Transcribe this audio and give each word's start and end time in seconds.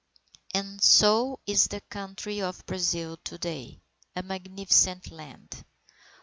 And 0.55 0.81
so 0.81 1.37
is 1.45 1.67
the 1.67 1.81
country 1.81 2.41
of 2.41 2.65
Brazil 2.65 3.17
to 3.25 3.37
day 3.37 3.81
a 4.15 4.23
magnificent 4.23 5.11
land! 5.11 5.63